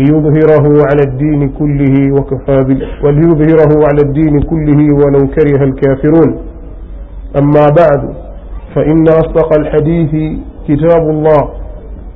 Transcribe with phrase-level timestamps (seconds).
[0.00, 2.56] ليظهره على الدين كله وكفى.
[3.04, 6.30] وليظهره على الدين كله ولو كره الكافرون
[7.40, 8.02] أما بعد
[8.74, 10.12] فإن أصدق الحديث
[10.68, 11.42] كتاب الله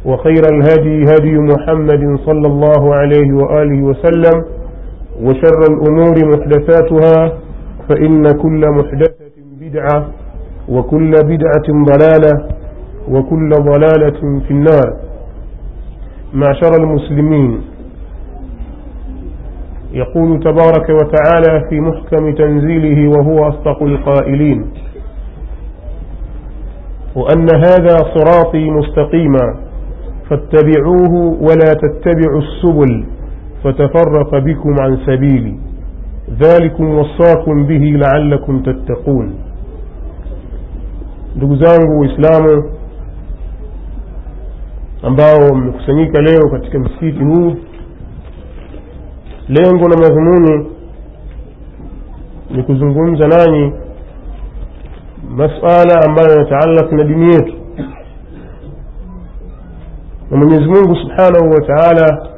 [0.04, 4.44] وخير الهدي هدي محمد صلى الله عليه وآله وسلم
[5.22, 7.32] وشر الأمور محدثاتها
[7.88, 10.06] فإن كل محدثة بدعة
[10.68, 12.48] وكل بدعة ضلالة
[13.08, 14.88] وكل ضلالة في النار
[16.34, 17.60] معشر المسلمين
[19.94, 24.66] يقول تبارك وتعالى في محكم تنزيله وهو أصدق القائلين
[27.16, 29.60] وأن هذا صراطي مستقيما
[30.30, 33.04] فاتبعوه ولا تتبعوا السبل
[33.64, 35.58] فتفرق بكم عن سبيلي.
[36.42, 39.34] ذلكم وصاكم به لعلكم تتقون.
[41.36, 42.70] Ndugu zangu waislamu
[45.02, 47.24] ambao mmekusanyika leo katika msikiti
[49.48, 50.70] lengo na madhumuni
[52.50, 53.72] ni kuzungumza nanyi
[55.36, 57.54] masala ambayo yanataalak na dini yetu.
[60.30, 62.28] Na mwenyezi mungu subhanahu wa taala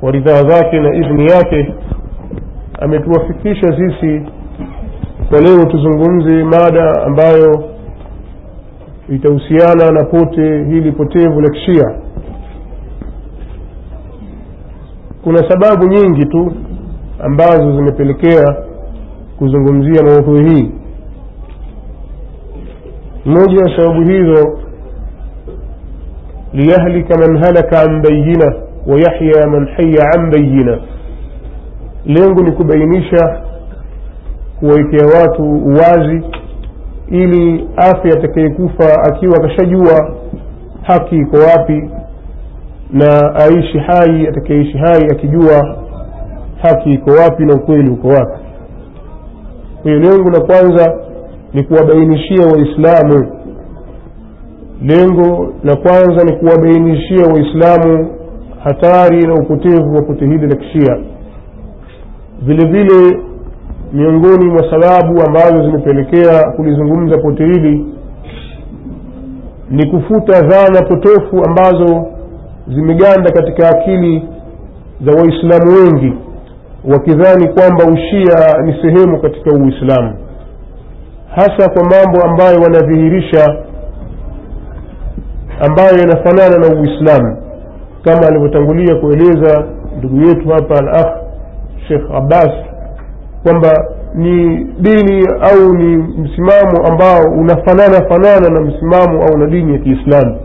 [0.00, 1.74] kwa ridhaa zake na idhni yake
[2.80, 4.26] ametuwafikisha sisi
[5.28, 7.64] kwa leo tuzungumze mada ambayo
[9.08, 11.98] itahusiana na pote hili potevu la kishia
[15.28, 16.52] kuna sababu nyingi tu
[17.18, 18.56] ambazo zimepelekea
[19.38, 20.70] kuzungumzia maudhui hii.
[23.24, 24.58] Moja ya sababu hizo
[26.52, 28.54] liyahlika man halaka an bayina
[28.86, 30.78] wayahya man haya an bayina
[32.06, 33.40] lengo ni kubainisha
[34.60, 36.22] kuwawekea watu uwazi
[37.08, 40.14] ili afya atakayekufa akiwa akashajua
[40.82, 41.90] haki iko wapi
[42.92, 45.76] na aishi hai atakayeishi hai akijua
[46.62, 48.38] haki iko wapi na ukweli uko wapi.
[49.82, 50.94] Kwa hiyo lengo la kwanza
[51.54, 53.32] ni kuwabainishia waislamu.
[54.82, 58.10] Lengo la kwanza ni kuwabainishia waislamu
[58.64, 60.98] hatari na upotevu wa pote hili la kishia.
[62.42, 63.20] Vile vile
[63.92, 67.86] miongoni mwa sababu ambazo zimepelekea kulizungumza pote hili
[69.70, 72.06] ni kufuta dhana potofu ambazo
[72.74, 74.28] zimeganda katika akili
[75.06, 76.14] za waislamu wengi
[76.84, 80.14] wakidhani kwamba ushia ni sehemu katika uislamu
[81.36, 83.56] hasa kwa mambo ambayo wanadhihirisha
[85.66, 87.36] ambayo yanafanana na uislamu
[88.04, 89.64] kama alivyotangulia kueleza
[89.98, 91.16] ndugu yetu hapa al akh
[91.88, 92.50] shekh abbas
[93.42, 93.84] kwamba
[94.14, 100.36] ni dini au ni msimamo ambao unafanana fanana na msimamo au na dini ya kiislamu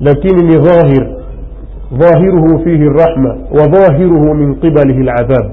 [0.00, 1.08] lakini ni dhahir
[1.98, 5.50] dhahiruhu fihi rahma wa dhahiruhu min qibalihi ladhab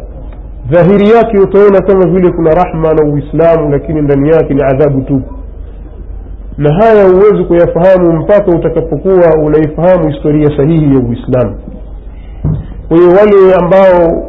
[0.70, 5.22] dhahiri yake utaona kama vile kuna rahma na uislamu lakini ndani yake ni adhabu tu.
[6.58, 11.56] Na haya huwezi kuyafahamu mpaka utakapokuwa unaifahamu historia sahihi ya uislamu.
[12.88, 14.24] Kwa hiyo wale ambao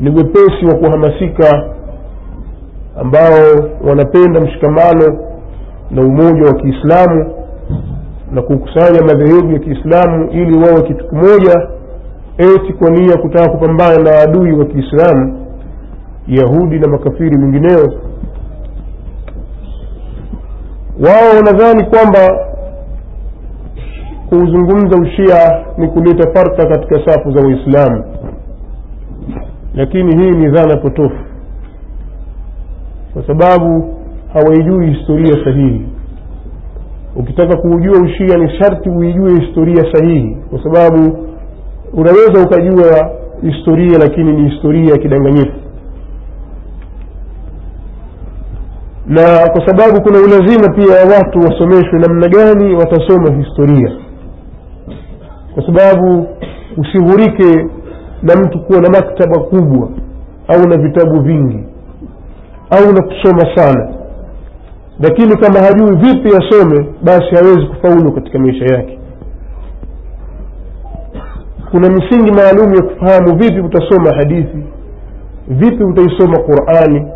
[0.00, 1.64] ni wepesi wa kuhamasika
[3.00, 5.18] ambao wanapenda mshikamano
[5.90, 7.32] na umoja wa kiislamu
[8.32, 11.68] na kukusanya madhehebu ya kiislamu ili wawe kitu kimoja
[12.38, 15.46] eti kwa nia kutaka kupambana na adui wa kiislamu
[16.26, 17.92] yahudi na makafiri mengineo.
[21.00, 22.44] Wao wanadhani kwamba
[24.28, 28.04] kuuzungumza ushia ni kuleta farka katika safu za waislamu
[29.74, 31.16] lakini hii ni dhana potofu
[33.12, 33.94] kwa sababu
[34.32, 35.88] hawaijui historia sahihi
[37.18, 41.18] ukitaka kuujua ushia ni sharti uijue historia sahihi kwa sababu
[41.92, 43.10] unaweza ukajua
[43.42, 45.52] historia lakini ni historia ya kidanganyifu.
[49.06, 49.22] Na
[49.52, 53.92] kwa sababu kuna ulazima pia watu wasomeshwe namna gani watasoma historia.
[55.54, 56.26] Kwa sababu
[56.76, 57.66] usighurike
[58.22, 59.88] na mtu kuwa na maktaba kubwa
[60.48, 61.64] au na vitabu vingi
[62.70, 63.94] au na kusoma sana
[65.00, 68.98] lakini kama hajui vipi asome basi hawezi kufaulu katika maisha yake.
[71.70, 74.58] Kuna misingi maalum ya kufahamu vipi utasoma hadithi
[75.48, 77.06] vipi utaisoma qurani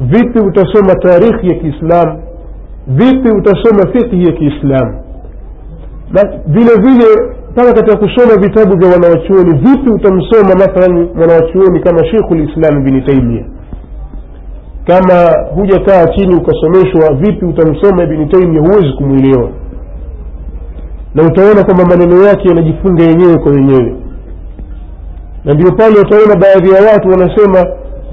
[0.00, 2.22] vipi utasoma taarikhi ya kiislamu
[2.86, 5.00] vipi utasoma fikhi ya kiislamu
[6.12, 12.34] na vile vile mpaka katika kusoma vitabu vya wanawachuoni vipi utamsoma mathalan mwanawachuoni kama shekhu
[12.34, 13.44] lislam bni taimia
[14.86, 19.50] kama hujakaa chini ukasomeshwa vipi utamsoma ibni taimia huwezi kumwelewa.
[21.14, 23.96] Na utaona kwamba maneno yake yanajifunga yenyewe kwa wenyewe
[25.44, 27.66] na ndio pale utaona baadhi ya watu wanasema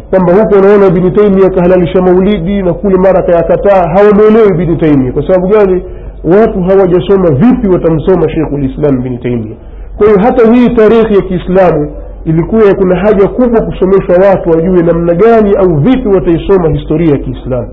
[0.10, 5.28] kwamba huko unaona ibni taimia akahalalisha maulidi na kule mara akayakataa hawamwelewi ibni taimia kwa
[5.28, 5.84] sababu gani?
[6.24, 9.56] Watu hawajasoma vipi watamsoma shekhu lislam bni taimia
[9.98, 11.92] kwa hiyo hata hii tarikhi ya kiislamu
[12.30, 17.70] ilikuwa kuna haja kubwa kusomeshwa watu wajue namna gani au vipi wataisoma historia ya kiislamu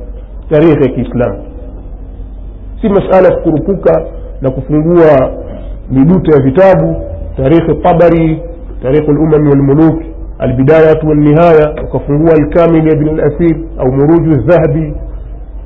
[0.50, 1.42] tarehe ya kiislamu.
[2.80, 4.02] Si masala ya kukurupuka
[4.40, 5.30] na kufungua
[5.90, 6.96] miduta ya vitabu
[7.36, 8.42] tarikhi tabari
[8.82, 10.02] tarikhi lumami walmuluk
[10.38, 14.94] albidayatu walnihaya ukafungua alkamili ya alathir au muruju dhahabi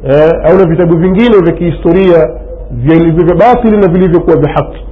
[0.05, 2.31] eh, au na vitabu vingine vya kihistoria
[2.71, 4.87] vilivyo batili na vilivyokuwa vya haki.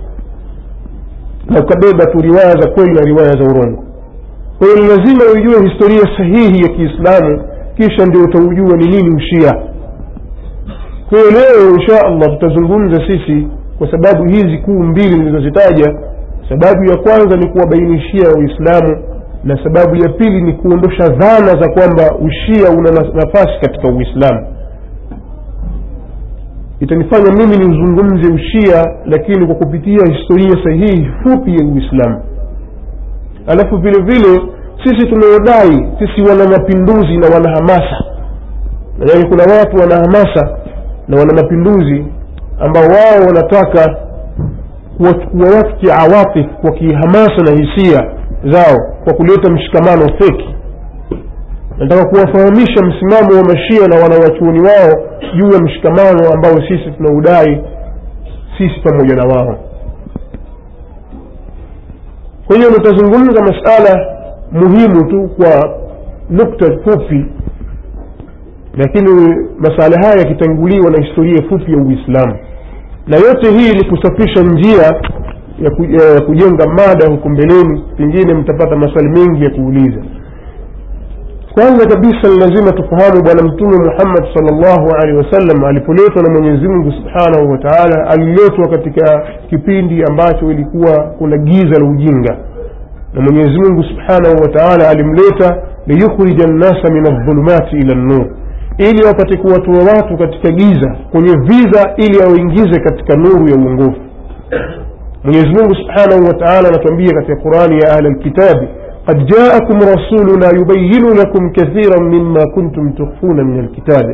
[1.50, 3.84] Na ukabeba tu riwaya za kweli na riwaya za urongo
[4.58, 7.42] kwa hiyo ni lazima uijue historia sahihi ya kiislamu
[7.76, 9.52] kisha ndio utaujua ni nini ushia.
[11.08, 15.94] Kwa hiyo leo insha allah tutazungumza sisi kwa sababu hizi kuu mbili nilizozitaja.
[16.48, 19.04] Sababu ya kwanza ni kuwabainishia uislamu
[19.44, 24.46] na sababu ya pili ni kuondosha dhana za kwamba ushia una nafasi katika uislamu.
[26.80, 32.22] Itanifanya mimi niuzungumze ushia lakini kwa kupitia historia sahihi fupi ya uislamu
[33.48, 34.40] alafu vile vile
[34.84, 38.04] sisi tunaodai sisi wana mapinduzi na wanahamasa
[39.08, 40.58] yaani kuna watu wana hamasa
[41.08, 42.04] na wana mapinduzi
[42.60, 43.96] ambao wao wanataka
[44.96, 48.00] kuwachukua watu kiawatif kwa kihamasa na hisia
[48.52, 50.54] zao kwa kuleta mshikamano feki.
[51.78, 55.02] Nataka kuwafahamisha msimamo wa mashia na wanawachuoni wao
[55.36, 57.64] juu ya mshikamano ambao sisi tunaudai
[58.58, 59.58] sisi pamoja na wao
[62.48, 64.06] kwa hiyo nitazungumza masala
[64.52, 65.78] muhimu tu kwa
[66.30, 67.26] nukta fupi
[68.76, 72.36] lakini masala haya yakitanguliwa na historia fupi ya uislamu.
[73.06, 79.44] Na yote hii ni kusafisha njia ya, kujenga mada huko mbeleni pengine mtapata maswali mengi
[79.44, 80.02] ya kuuliza
[81.58, 87.50] kwanza kabisa lazima tufahamu bwana mtume muhammad salllahu alehi wasallam alipoletwa na mwenyezi mungu subhanahu
[87.52, 92.36] wa taala aliletwa katika kipindi ambacho ilikuwa kuna giza la ujinga.
[93.14, 98.26] Na mwenyezi mungu subhanahu wa taala alimleta liyukhrija nnasa min aldhulumati ila nnur
[98.78, 104.00] ili wapate kuwatoa watu katika giza kwenye viza ili awaingize katika nuru ya uongofu.
[105.24, 108.68] Mwenyezi mungu subhanahu wa taala anatuambia katika qurani ya ahli lkitabi
[109.08, 114.06] قد جاءكم رسولنا يبين لكم كثيرا مما كنتم تخفون من الكتاب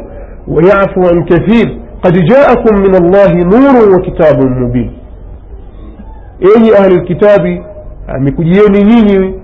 [0.48, 1.78] ويعفو عن كثير.
[2.04, 4.90] قد جاءكم من الله نور وكتاب مبين.
[6.42, 7.62] أي أهل الكتاب؟
[8.08, 9.34] amekujieni nyinyi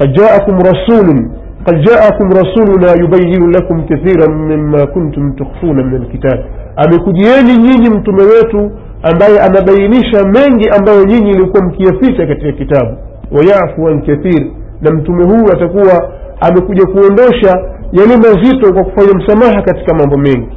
[0.00, 1.28] قد جاءكم رسول.
[1.66, 6.44] قد جاءكم رسولنا يبين لكم كثيرا مما كنتم تخفون من الكتاب.
[6.76, 8.70] amekujieni nyinyi mtume wetu
[9.02, 12.96] ambaye anabainisha mengi ambayo nyinyi ilikuwa mkiyaficha katika kitabu
[13.32, 14.46] wayafu an kathir
[14.90, 17.50] na mtume huu atakuwa amekuja kuondosha
[17.92, 20.48] yale mazito kwa kufanya msamaha katika mambo mengi.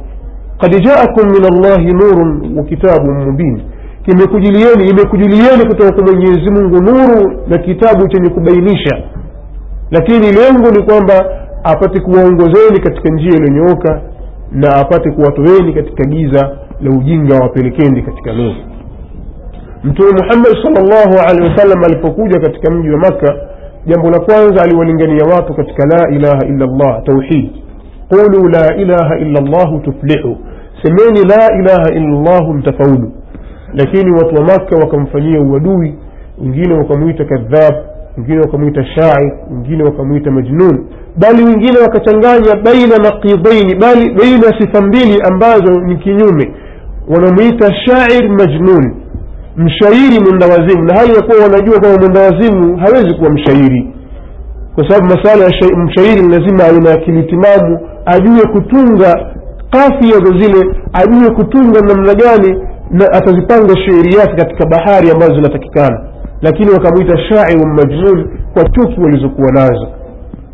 [0.58, 3.62] Kad jaakum min allahi nurun wa kitabun mubin.
[4.04, 8.96] Kimekujilieni imekujilieni kutoka kwa mwenyezi mungu nuru na kitabu chenye kubainisha.
[9.90, 11.14] Lakini lengo ni kwamba
[11.64, 14.00] apate kuwaongozeni katika njia iliyonyooka
[14.52, 18.54] na apate kuwatoeni katika giza la ujinga wapelekeni katika nuru.
[19.84, 23.34] Mtume muhammadi salllahu alehi wasallam alipokuja katika mji wa makka
[23.86, 27.50] jambo la kwanza aliwalingania watu katika la ilaha illa llah tauhid
[28.08, 30.36] qulu la ilaha illa llahu tuflihu
[30.82, 33.12] semeni la ilaha illa llahu mtafaulu
[33.74, 35.94] lakini watu wa makka wakamfanyia uadui
[36.42, 37.74] wengine wakamwita kadhab
[38.16, 45.22] wengine wakamwita shair wengine wakamwita majnun bali wengine wakachanganya baina naqidaini bali baina sifa mbili
[45.32, 46.54] ambazo ni kinyume
[47.08, 48.94] wanamwita shair majnun
[49.56, 53.94] mshairi mwendawazimu na hali ya kuwa wanajua kwamba mwendawazimu hawezi kuwa mshairi.
[54.74, 57.38] Kwa sababu masala ya mshairi ni lazima awe na akili
[58.06, 59.26] ajue kutunga
[59.70, 66.00] kafia za zile ajue kutunga namna gani na atazipanga shairi yake katika bahari ambazo zinatakikana.
[66.42, 69.88] Lakini wakamwita shairu majnun kwa chuki walizokuwa nazo.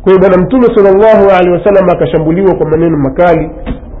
[0.01, 3.49] Kwa hiyo bwana mtume sal llahu alehi wasallam akashambuliwa kwa maneno makali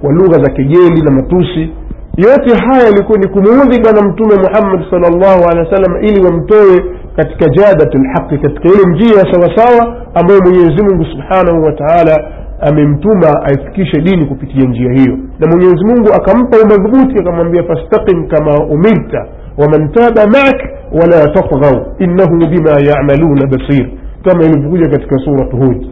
[0.01, 1.69] kwa lugha za kejeli na matusi
[2.17, 6.83] yote haya yalikuwa ni kumuudhi bwana mtume muhammad salllahu alehi wasallam ili wamtoe
[7.15, 12.31] katika jadat lhaqi katika ile njia sawasawa ambayo mwenyezi mungu subhanahu wa taala
[12.61, 19.25] amemtuma aifikishe dini kupitia njia hiyo na mwenyezi mungu akampa umadhubuti akamwambia fastaqim kama umirta
[19.57, 20.61] waman taba maak
[21.01, 23.87] wala tatghau innahu bima yamaluna basir
[24.25, 25.87] kama ilivyokuja katika surat hud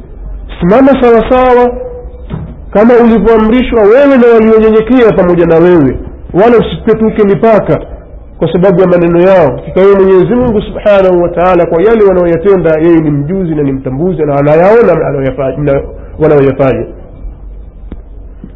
[0.60, 1.78] simama sawasawa
[2.74, 6.00] kama ulivyoamrishwa wewe na walionyenyekea pamoja na wewe
[6.42, 7.80] wala usipetuke mipaka
[8.40, 13.00] kwa sababu ya maneno yao kikawe mwenyezi mungu subhanahu wa taala kwa yale wanaoyatenda yeye
[13.00, 14.94] ni mjuzi na ni mtambuzi na anayaona
[16.20, 16.86] wanaoyafanya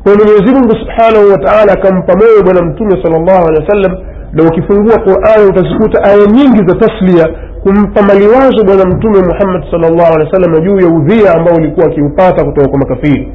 [0.04, 3.98] kwa mwenyezi mungu subhanahu wa taala akampa moyo bwana mtume sal llahu alehi wa sallam
[4.34, 7.26] na ukifungua qurani utazikuta aya nyingi za taslia
[7.64, 11.86] kumpa maliwazo bwana mtume muhammad sal llahu alehi wa sallam juu ya udhia ambao ulikuwa
[11.86, 13.34] akiupata kutoka kwa makafiri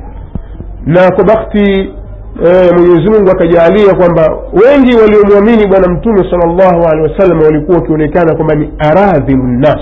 [0.87, 1.95] na kwa bakti
[2.43, 4.23] e, mwenyezi mungu akajaalia kwamba
[4.53, 9.81] wengi waliomwamini bwana mtume salllahu alehi wasallam walikuwa wakionekana kwamba ni aradhilu nnas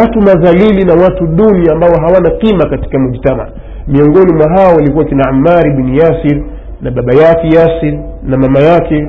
[0.00, 3.48] watu madhalili na watu duni ambao hawana qima katika mujtama
[3.88, 6.42] miongoni mwa hao walikuwa kina amari bin yasir
[6.80, 9.08] na baba yake yasir na mama yake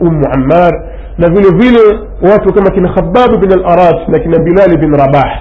[0.00, 0.72] ummu ammar
[1.18, 1.98] na vile vile
[2.32, 5.40] watu kama kina khababu bin alarat na kina bilali bin rabah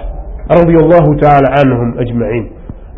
[0.50, 2.50] radiallahu taala anhum ajmain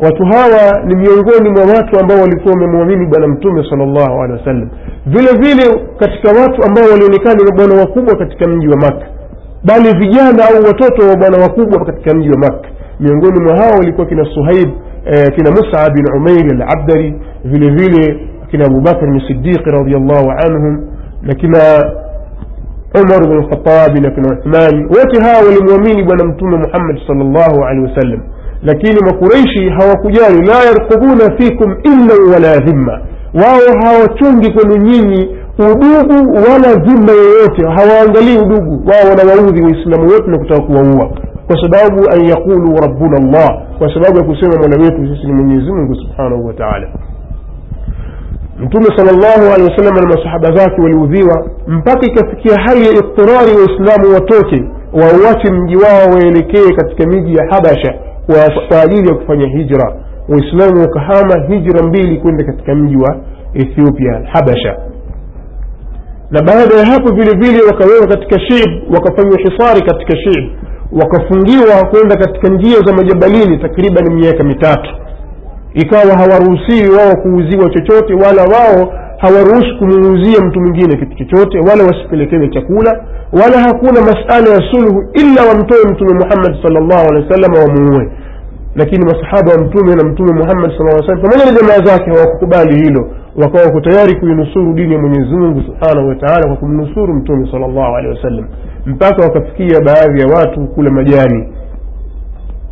[0.04, 4.70] watu hawa ni miongoni mwa watu ambao walikuwa wamemwamini bwana mtume sal llahu alehi wasallam
[5.06, 9.06] vile vile katika watu ambao walionekana ni bwana wakubwa katika mji wa makka
[9.64, 12.68] bali vijana au watoto wa bwana wakubwa katika mji wa makka
[13.00, 14.68] miongoni mwa hao walikuwa kina suhaib
[15.04, 20.86] eh, kina musab bin umair alabdari vile vile kina abubakr sidiqi radiallahu anhum
[21.22, 21.58] na kina
[23.02, 27.86] umar bn lkhatabi na kina uthmani wote hawa walimwamini bwana mtume muhammad sal llahu alehi
[27.86, 28.20] wasallam
[28.62, 33.00] lakini makureishi hawakujali la yarkubuna fikum illa wala dhimma
[33.34, 37.62] wao hawachungi kwenu nyinyi udugu wala dhima yoyote.
[37.76, 38.82] Hawaangalii udugu.
[38.90, 41.10] Wao wanawaudhi waislamu wote na kutaka kuwaua.
[41.46, 45.72] Kwa sababu an yaqulu rabbuna llah kwa sababu ya kusema mola wetu sisi ni mwenyezi
[45.72, 46.88] mungu subhanahu wa taala.
[48.60, 54.14] Mtume sal llahu alehi wasallam na masahaba zake waliudhiwa mpaka ikafikia hali ya iktirari waislamu
[54.14, 57.94] watoke wauache mji wao waelekee katika miji ya habasha
[58.68, 59.92] kwa ajili ya kufanya hijra.
[60.28, 63.16] Waislamu wakahama hijra mbili kwenda katika mji wa
[63.54, 64.76] ethiopia habasha.
[66.30, 70.44] Na baada ya hapo vile vile wakawekwa katika shib wakafanywa hisari katika shib.
[70.92, 74.90] Wakafungiwa kwenda katika njia za majabalini takriban miaka mitatu.
[75.74, 82.48] Ikawa hawaruhusiwi wao kuuziwa chochote wala wao hawaruhusu kumuuzia mtu mwingine kitu chochote wala wasipelekewe
[82.48, 88.12] chakula wala hakuna masala ya sulhu illa wamtoe mtume muhammad salllahu alehi wa sallam wamuue
[88.74, 93.10] lakini masahaba wa mtume na mtume muhammad sal salam pamoja na jamaa zake hawakukubali hilo
[93.36, 97.60] wakawa wako tayari kuinusuru dini ya mwenyezi mungu subhanahu wa taala kwa kumnusuru mtume sal
[97.60, 98.46] llahu alehi wasallam
[98.86, 101.48] mpaka wakafikia baadhi ya watu kula majani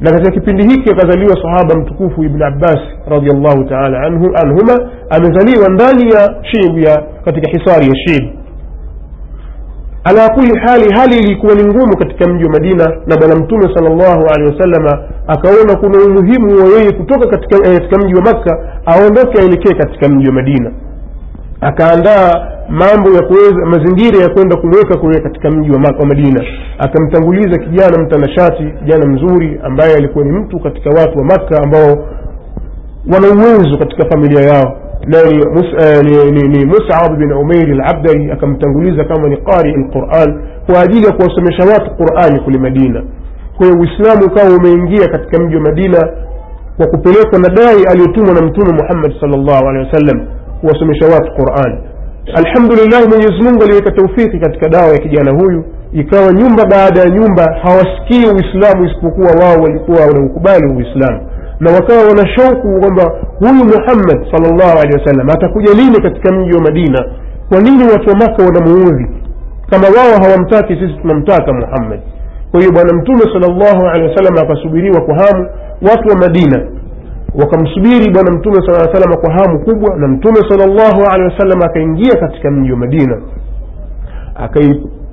[0.00, 2.78] na katika kipindi hiki akazaliwa sahaba mtukufu ibn abbas
[3.10, 8.24] radiallahu taala anhu, anhuma amezaliwa ndani ya shib ya katika hisari ya shib
[10.04, 14.26] ala kuli hali hali ilikuwa ni ngumu katika mji wa madina na bwana mtume salllahu
[14.34, 19.40] alehi wasalama akaona kuna umuhimu wa yeye kutoka katika, eh, katika mji wa makka aondoke
[19.40, 20.70] aelekee katika mji wa madina.
[21.60, 26.44] Akaandaa mambo ya kuweza mazingira ya kwenda kumweka kule katika mji wa, madina.
[26.78, 32.08] Akamtanguliza kijana mtanashati kijana mzuri ambaye alikuwa ni mtu katika watu wa makka ambao
[33.12, 34.76] wana uwezo katika familia yao
[35.12, 41.90] uh, musab bin umairi alabdari akamtanguliza kama ni qari lquran kwa ajili ya kuwasomesha watu
[41.96, 43.02] qurani kule madina
[43.56, 46.08] kwa hiyo uislamu ukawa umeingia katika mji wa madina
[46.76, 50.26] kwa kupelekwa na dai aliyotumwa na mtume muhammad sal llahu alehi wasallam
[50.60, 51.78] kuwasomesha watu qurani
[52.34, 57.44] alhamdulillah mwenyezi mungu aliweka taufiki katika dawa ya kijana huyu ikawa nyumba baada ya nyumba
[57.62, 61.20] hawasikii uislamu isipokuwa wao walikuwa wanaukubali uislamu
[61.60, 63.04] na wakawa wana shauku kwamba
[63.38, 67.04] huyu muhammad salllahu alehi wasallam atakuja lini katika mji wa madina?
[67.48, 69.06] Kwa nini watu wa maka wanamuudhi?
[69.70, 72.00] Kama wao hawamtaki sisi tunamtaka muhammad.
[72.50, 75.48] Kwa hiyo bwana mtume salllahu alehi wasallam akasubiriwa kwa hamu
[75.90, 76.62] watu wa madina.
[77.34, 82.50] Wakamsubiri bwana mtume saa salama kwa hamu kubwa na mtume salllahu alehi wasallam akaingia katika
[82.50, 83.18] mji wa madina.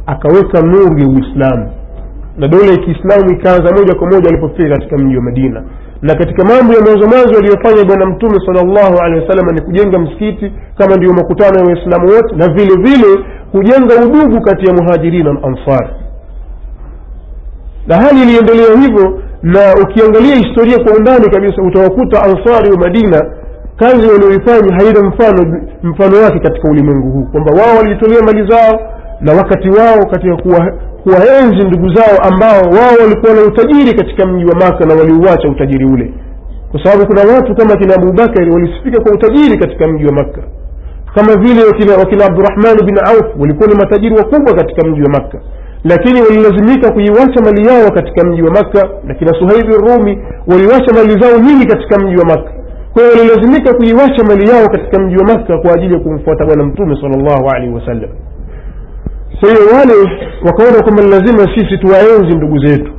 [0.06, 1.70] Akaweka nuru ya uislamu.
[2.38, 5.64] Na dola ya kiislamu ikaanza moja kwa moja alipofika katika mji wa madina
[6.06, 10.54] na katika mambo ya mwanzo mwanzo aliyofanya bwana mtume salllahu alehi wasallam ni kujenga msikiti
[10.78, 13.12] kama ndiyo makutano ya waislamu wote na vile vile
[13.52, 15.90] kujenga udugu kati ya muhajirina na ansari.
[17.88, 23.22] Na hali iliendelea hivyo na ukiangalia historia kwa undani kabisa utawakuta ansari wa madina
[23.76, 28.80] kazi walioifanya haina mfano mfano wake katika ulimwengu huu kwamba wao walijitolea mali zao
[29.22, 30.74] na wakati wao katika kuwa,
[31.06, 35.86] kuwaenzi ndugu zao ambao wao walikuwa na utajiri katika mji wa maka na waliuacha utajiri
[35.86, 36.14] ule.
[36.72, 40.42] Kwa sababu kuna watu kama kina abubakari walisifika kwa utajiri katika mji wa makka.
[41.16, 45.38] Kama vile wakina, wakina abdurahmani bin auf walikuwa ni matajiri wakubwa katika mji wa makka.
[45.84, 50.14] Lakini walilazimika kuiwacha mali yao katika mji wa makka na kina suhaibi rumi
[50.48, 52.52] waliwacha mali zao nyingi katika mji wa makka.
[52.94, 56.96] Kwa walilazimika kuiwacha mali yao katika mji wa makka kwa ajili ya kumfuata bwana mtume
[57.02, 58.10] sal llahu alaihi wasallam
[59.40, 59.94] kwa hiyo wale
[60.46, 62.92] wakaona kwamba lazima sisi tuwaenzi ndugu zetu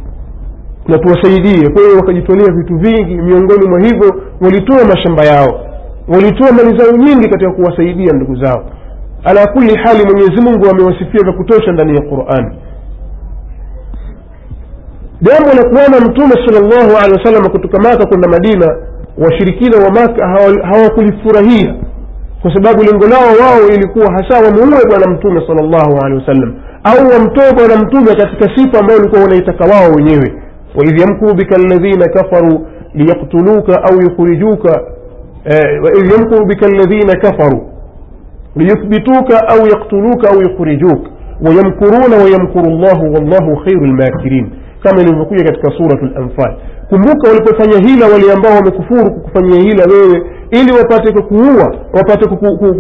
[0.88, 1.69] na tuwasaidie.
[1.71, 5.61] Kwa hiyo wakajitolea vitu vingi miongoni mwa hivyo walitoa mashamba yao
[6.09, 8.64] walitoa mali zao nyingi katika kuwasaidia ndugu zao.
[9.25, 12.57] Ala kuli hali mwenyezi mungu amewasifia vya kutosha ndani ya qurani
[15.21, 18.76] jambo la kuona mtume sal llahu alehi wasallam kutoka maka kwenda madina
[19.19, 20.28] washirikina wa maka
[20.66, 21.75] hawakulifurahia
[22.47, 27.09] kwa sababu lengo lao wao ilikuwa hasa wamuue bwana mtume sal llahu alehi wasallam au
[27.12, 30.33] wamtoe bwana mtume katika sifa ambayo walikuwa wanaitaka wao wenyewe
[30.76, 34.81] waidh yamkuru bika alladhina kafaru liyaktuluka au yukhrijuka
[35.85, 37.67] waidh yamkuru bika alladhina kafaru
[38.57, 41.11] liyuthbituka au yaktuluka au yukhrijuka
[41.47, 44.50] wayamkuruna wayamkuru llahu wallahu khairu lmakirin
[44.83, 46.55] kama ilivyokuja katika suratu lanfal
[46.88, 52.28] kumbuka walipofanya hila wale ambao wamekufuru kukufanyia hila wewe ili wapate kukuua wapate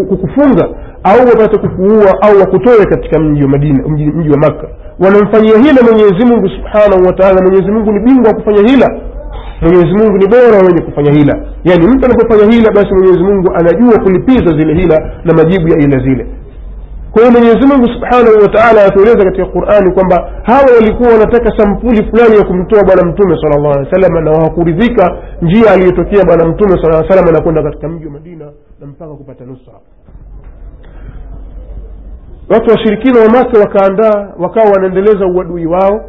[0.08, 0.68] kukufunga
[1.04, 4.68] au wapate kukuua au wakutoe katika mji wa madina mji wa makka.
[5.00, 9.00] Wanamfanyia hila mwenyezi mungu subhanahu wataala mwenyezi mungu ni bingwa wa kufanya hila.
[9.60, 11.34] Mwenyezi mungu ni bora wenye kufanya hila.
[11.64, 15.98] Yaani mtu anapofanya hila basi mwenyezi mungu anajua kulipiza zile hila na majibu ya ila
[15.98, 16.26] zile
[17.16, 22.36] kwa hiyo mwenyezi mungu subhanahu wataala anatueleza katika qurani kwamba hawa walikuwa wanataka sampuli fulani
[22.36, 26.82] ya kumtoa bwana mtume sala llahu alehi wa sallam na hawakuridhika njia aliyotokea bwana mtume
[26.82, 28.44] sala aa salam anakwenda katika mji wa madina
[28.80, 29.72] na mpaka kupata nusra.
[32.48, 36.00] Watu washirikina wa maka wakaandaa wakawa wanaendeleza uadui wao.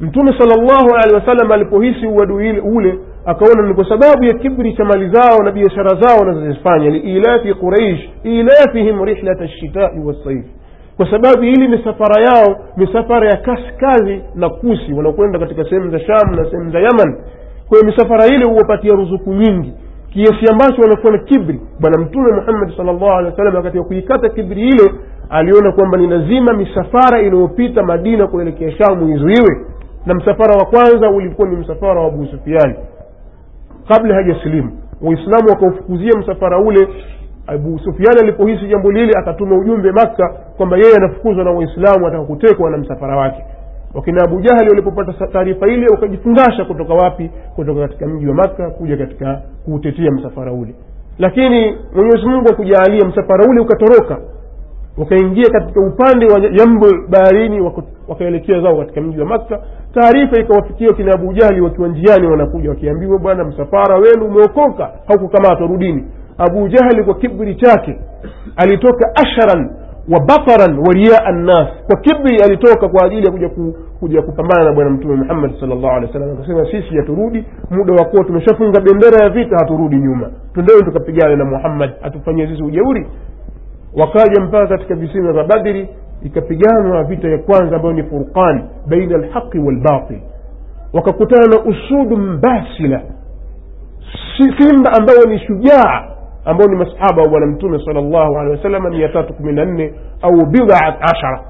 [0.00, 4.84] Mtume sala llahu alehi wasallam alipohisi uadui ule akaona ni kwa sababu ya kibri cha
[4.84, 6.90] mali zao na biashara zao wanazozifanya.
[6.90, 10.44] Liilafi quraish ilafihim rihlata lshitai wassaif
[10.96, 14.92] kwa sababu hili misafara yao misafara ya kaskazi na kusi.
[14.92, 17.16] Wanakwenda katika sehemu za sham na sehemu za yaman.
[17.68, 19.72] Kwa misafara ile huwapatia ruzuku nyingi.
[20.12, 24.28] Kiasi ambacho wanakuwa na kibri bwana mtume muhammadi sal llahu alehi wa sallam katika kuikata
[24.28, 24.92] kibri ile
[25.30, 29.66] aliona kwamba ni lazima misafara inayopita madina kuelekea shamu izuiwe.
[30.06, 32.74] Na msafara wa kwanza ulikuwa ni msafara wa abu sufiani
[33.88, 34.70] kabla hajasilimu
[35.02, 36.88] waislamu wakaufukuzia msafara ule
[37.46, 42.70] abu sufiani alipohisi jambo lile akatuma ujumbe makka kwamba yeye anafukuzwa na waislamu ataka kutekwa
[42.70, 43.44] na msafara wake.
[43.94, 47.30] Wakina abu jahali walipopata taarifa ile wakajifungasha kutoka wapi?
[47.56, 50.74] Kutoka katika mji wa makka kuja katika kuutetea msafara ule.
[51.18, 54.18] Lakini mwenyezi mungu akujaalia msafara ule ukatoroka
[54.98, 57.70] wakaingia katika upande wa jambo baharini
[58.08, 59.60] wakaelekea zao katika mji wa makka.
[59.94, 66.04] Taarifa ikawafikia kina abu jahli wakiwa njiani wanakuja wakiambiwa bwana msafara wenu umeokoka haukukamatwa rudini.
[66.38, 67.98] Abu jahli kwa kibri chake
[68.56, 69.70] alitoka asharan
[70.12, 74.64] wa bataran wa riaa nnas kwa kibri alitoka kwa ajili ya kuja ku, kuja kupambana
[74.64, 79.24] na bwana mtume muhammad salllah alih alehi akasema sisi haturudi muda wa kuwa tumeshafunga bendera
[79.24, 80.30] ya vita haturudi nyuma.
[80.54, 83.06] Twendeni tukapigane na muhammad atufanyie sisi ujeuri
[83.96, 85.88] wakaja mpaka katika visima vya badri
[86.22, 90.20] ikapiganwa vita ya kwanza ambayo ni furqan baina alhaqi walbatil.
[90.92, 93.02] Wakakutana na usudu mbasila
[94.58, 96.08] simba ambayo ni shujaa
[96.44, 99.94] ambao ni masahaba wa bwana mtume sal llahu alehi wasalama mia tatu kumi na nne
[100.22, 101.40] au bidat ashara.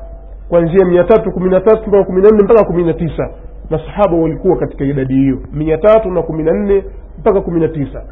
[0.48, 3.31] Kuanzia mia tatu kumi na tatu mpaka kumi na nne mpaka kumi na tisa
[3.70, 5.38] masahaba walikuwa katika idadi hiyo.
[5.52, 6.85] Mia tatu na kumi na nne
[7.18, 8.02] mpaka kumi na tisa.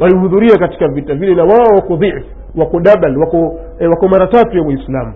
[0.00, 2.24] Walihudhuria katika vita vile na wao wako dhifu
[2.56, 5.12] wako dabal wako, eh, wako mara tatu ya uislamu.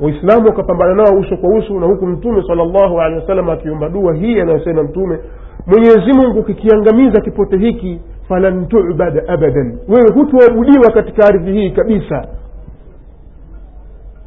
[0.00, 4.40] Waislamu wakapambana nao uso kwa uso na huku mtume salllahu alehi wasallam akiomba dua hii
[4.40, 5.18] anayosema mtume
[5.66, 9.78] mwenyezi mungu kikiangamiza kipote hiki falan tubad abadan.
[9.88, 12.26] Wewe hutuabudiwa katika ardhi hii kabisa.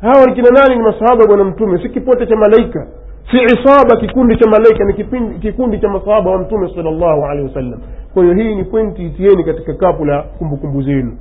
[0.02, 0.76] Hawa kina nani?
[0.76, 2.88] Ni masahaba bwana mtume si kipote cha malaika
[3.32, 4.94] si isaba kikundi cha malaika ni
[5.40, 7.80] kikundi cha masahaba wa mtume sala llahu alehi wasallam.
[8.14, 11.18] Kwa hiyo hii ni pointi itieni katika kapu la kumbukumbu zenu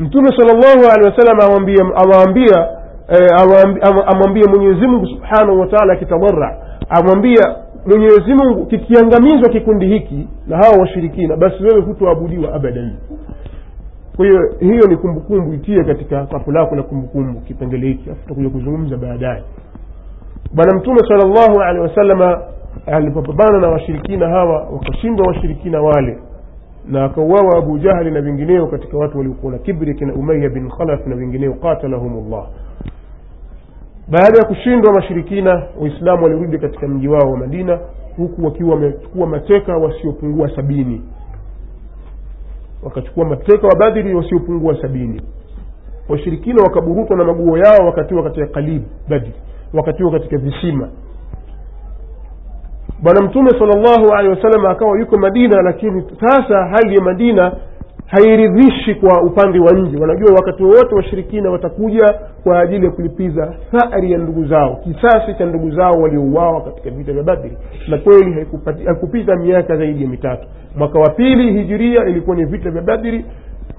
[0.00, 1.40] mtume sala llahu alehi wasallam
[1.94, 2.68] awaambia
[4.06, 6.58] amwambie mwenyezi mungu subhanahu wa taala akitadarra
[6.88, 12.92] amwambia mwenyezi mungu kikiangamizwa kikundi hiki na hawa washirikina basi wewe hutoabudiwa abadan.
[14.16, 18.48] Kwa hiyo hiyo ni kumbukumbu itie katika kapu lako la kumbukumbu kipengele hiki afu tutakuja
[18.50, 19.42] kuzungumza baadaye.
[20.54, 22.42] Bwana mtume sala llahu alehi wasalama
[22.86, 26.18] alipopambana na washirikina hawa wakashindwa washirikina wale
[26.88, 31.06] na akauawa abu jahli na vingineo katika watu waliokuwa na kibri kina umaya bin khalaf
[31.06, 32.46] na vingineo qatalahum llah
[34.08, 37.78] baada ya kushindwa mashirikina waislamu walirudi katika mji wao wa madina
[38.16, 41.02] huku wakiwa wamechukua mateka wasiopungua sabini.
[42.82, 45.22] Wakachukua mateka wa badhiri wasiopungua sabini.
[46.08, 49.32] Washirikina wakaburutwa na maguo yao wakatiwa katika kalib badri
[49.74, 50.88] wakatiwa katika visima
[53.02, 57.52] bwana mtume sala llahu alehi wasallam akawa yuko madina lakini sasa hali ya madina
[58.06, 59.96] hairidhishi kwa upande wa nje.
[60.00, 65.46] Wanajua wakati wowote washirikina watakuja kwa ajili ya kulipiza thari ya ndugu zao kisasi cha
[65.46, 67.56] ndugu zao waliouawa katika vita vya badri.
[67.88, 68.46] Na kweli
[68.86, 70.46] haikupita miaka zaidi ya mitatu.
[70.76, 73.24] Mwaka wa pili hijiria ilikuwa ni vita vya badri.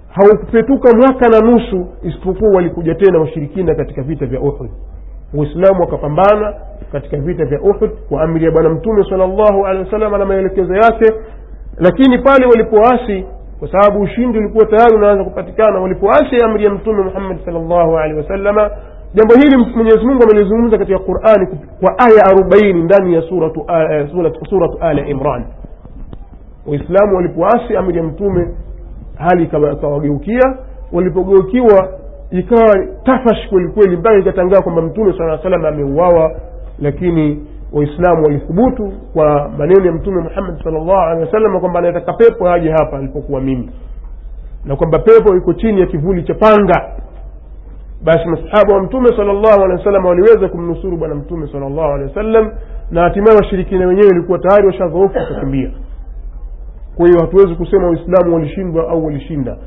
[0.10, 4.70] Haukupetuka mwaka na nusu isipokuwa walikuja tena washirikina katika vita vya uhud
[5.34, 6.54] uislamu wakapambana
[6.92, 10.76] katika vita vya uhud kwa amri ya bwana mtume sala llahu alehi wasallam na maelekezo
[10.76, 11.14] yake.
[11.78, 13.26] Lakini pale walipoasi
[13.60, 18.18] kwa sababu ushindi ulikuwa tayari unaanza kupatikana walipoasi amri ya mtume muhammad sal llahu alehi
[18.18, 18.72] wasalama
[19.14, 21.48] jambo hili mwenyezi mungu amelizungumza katika qurani
[21.80, 25.46] kwa aya arobaini ndani ya suratu, ala suratu, suratu ali imran.
[26.68, 28.48] Waislamu walipoasi amri ya mtume
[29.16, 30.58] hali ikawageukia.
[30.92, 31.90] Walipogeukiwa
[32.32, 36.32] ikawa tafash kwelikweli mpaka ikatangaa kwamba mtume saa salam ameuawa
[36.80, 42.50] lakini waislamu walithubutu kwa maneno ya mtume muhammad sal llahu alehi wasallam kwamba anataka pepo
[42.50, 43.70] aje hapa alipokuwa mimi
[44.66, 46.92] na kwamba pepo iko chini ya kivuli cha panga.
[48.04, 52.52] Basi masahaba wa mtume sala alehi wasallam waliweza kumnusuru bwana mtume sala alehi wasallam
[52.92, 55.72] na hatimaye washirikina wenyewe walikuwa tayari washadhoofu wakakimbia
[56.96, 59.58] kwa hiyo hatuwezi kusema waislamu walishindwa au walishinda